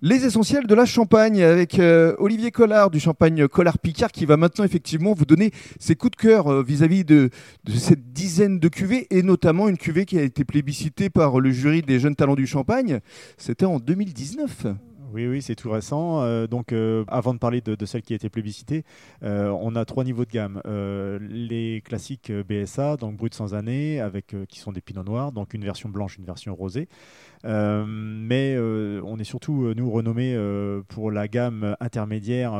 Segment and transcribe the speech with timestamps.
[0.00, 4.36] Les essentiels de la Champagne avec euh, Olivier Collard du Champagne Collard Picard qui va
[4.36, 7.30] maintenant effectivement vous donner ses coups de cœur euh, vis-à-vis de,
[7.64, 11.50] de cette dizaine de cuvées et notamment une cuvée qui a été plébiscitée par le
[11.50, 13.00] jury des jeunes talents du Champagne.
[13.38, 14.66] C'était en 2019.
[15.10, 16.22] Oui, oui, c'est tout récent.
[16.22, 18.84] Euh, donc, euh, avant de parler de, celle qui a été plébiscitée,
[19.22, 20.60] euh, on a trois niveaux de gamme.
[21.30, 25.64] les classiques BSA, donc brut sans année, avec qui sont des pinots noirs, donc une
[25.64, 26.88] version blanche, une version rosée.
[27.44, 30.36] mais on est surtout, nous, renommés
[30.88, 32.52] pour la gamme intermédiaire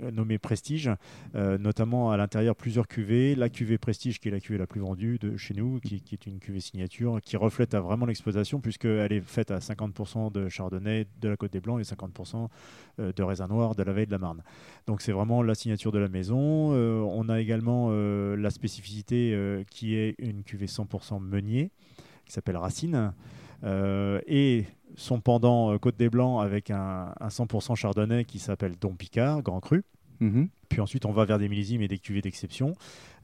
[0.00, 0.90] nommée Prestige,
[1.34, 3.34] notamment à l'intérieur plusieurs cuvées.
[3.34, 6.26] La cuvée Prestige, qui est la cuvée la plus vendue de chez nous, qui, est
[6.26, 11.28] une cuvée signature, qui reflète vraiment l'exploitation, puisqu'elle est faite à 50% de chardonnay de
[11.28, 12.48] la Côte des Blancs et 50%
[13.00, 14.42] euh, de raisin noir de la veille de la Marne.
[14.86, 16.72] Donc c'est vraiment la signature de la maison.
[16.72, 21.70] Euh, on a également euh, la spécificité qui est une cuvée 100% meunier
[22.24, 23.12] qui s'appelle Racine.
[23.64, 24.66] et
[24.96, 29.84] son pendant Côte des Blancs avec un, 100% chardonnay qui s'appelle Don Picard, Grand Cru.
[30.20, 30.48] Mhm.
[30.74, 32.74] Puis ensuite, on va vers des millésimes et des cuvées d'exception.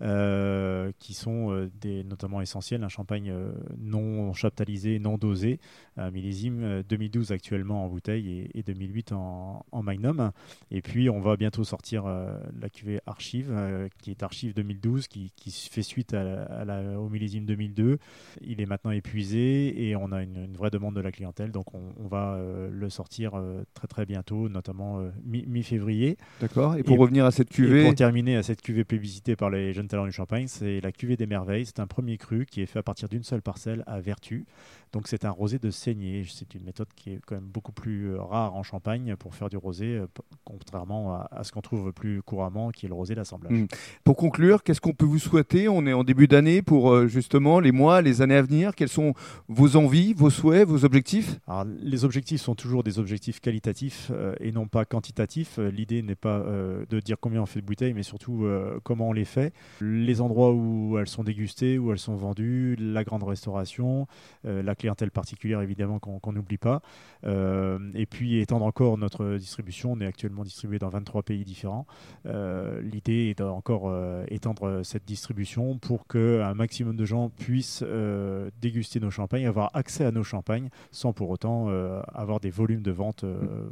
[0.02, 2.82] Euh, qui sont euh, des, notamment essentiels.
[2.84, 5.60] Un champagne euh, non chaptalisé, non dosé,
[5.98, 10.32] un millésime 2012 actuellement en bouteille et, 2008 en, en, magnum.
[10.70, 13.52] Et puis on va bientôt sortir la cuvée Archive,
[14.00, 17.98] qui est Archive 2012, qui, qui fait suite à la, au millésime 2002.
[18.40, 22.08] Il est maintenant épuisé et on a une, vraie demande de la clientèle, donc on,
[22.08, 23.32] va le sortir
[23.74, 26.16] très très bientôt, notamment mi-février.
[26.40, 26.76] D'accord.
[26.76, 29.72] Et pour revenir à cette cuvée, et pour terminer à cette cuvée publicité par les
[29.72, 31.66] jeunes talent du champagne, c'est la cuvée des merveilles.
[31.66, 34.44] C'est un premier cru qui est fait à partir d'une seule parcelle à Vertu.
[34.92, 36.24] Donc c'est un rosé de saignée.
[36.28, 39.48] C'est une méthode qui est quand même beaucoup plus euh, rare en Champagne pour faire
[39.48, 40.06] du rosé, euh,
[40.44, 43.52] contrairement à, ce qu'on trouve plus couramment, qui est le rosé d'assemblage.
[43.52, 43.66] Mmh.
[44.02, 45.68] Pour conclure, qu'est-ce qu'on peut vous souhaiter?
[45.68, 48.74] On est en début d'année pour euh, justement les mois, les années à venir.
[48.74, 49.14] Quelles sont
[49.48, 51.38] vos envies, vos souhaits, vos objectifs?
[51.46, 54.10] Alors, Les objectifs sont toujours des objectifs qualitatifs
[54.40, 55.58] et non pas quantitatifs.
[55.58, 58.46] L'idée n'est pas de dire combien on fait de bouteilles, mais surtout
[58.82, 59.52] comment on les fait.
[59.80, 64.06] Les endroits où elles sont dégustées, où elles sont vendues, la grande restauration,
[64.44, 66.82] la clientèle particulière évidemment qu'on n'oublie pas.
[67.24, 71.86] Euh, et puis étendre encore notre distribution, on est actuellement distribué dans 23 pays différents.
[72.26, 77.84] Euh, l'idée est d'encore euh, étendre cette distribution pour qu'un maximum de gens puissent
[78.60, 81.68] déguster nos champagnes, avoir accès à nos champagnes sans pour autant
[82.12, 83.24] avoir des volumes de vente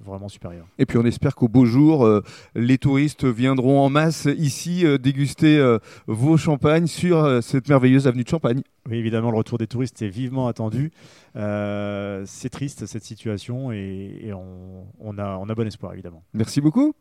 [0.04, 0.66] vraiment supérieurs.
[0.78, 2.08] Et puis on espère qu'au beau jour,
[2.54, 8.62] les touristes viendront en masse ici déguster vos champagnes sur cette merveilleuse avenue de Champagne.
[8.88, 10.90] Oui, évidemment, le retour des touristes est vivement attendu.
[11.36, 16.22] Euh, c'est triste cette situation et, on, a, on a bon espoir, évidemment.
[16.32, 16.94] Merci beaucoup.